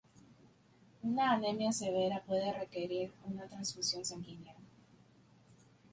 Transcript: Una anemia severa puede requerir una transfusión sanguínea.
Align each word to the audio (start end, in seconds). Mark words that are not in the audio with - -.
Una 1.03 1.31
anemia 1.33 1.71
severa 1.71 2.23
puede 2.25 2.51
requerir 2.53 3.11
una 3.25 3.47
transfusión 3.47 4.03
sanguínea. 4.03 4.55